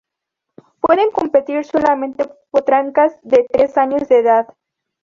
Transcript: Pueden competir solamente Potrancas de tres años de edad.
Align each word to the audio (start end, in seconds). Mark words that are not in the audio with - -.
Pueden 0.79 1.11
competir 1.11 1.63
solamente 1.63 2.27
Potrancas 2.49 3.19
de 3.21 3.45
tres 3.51 3.77
años 3.77 4.07
de 4.09 4.17
edad. 4.21 4.47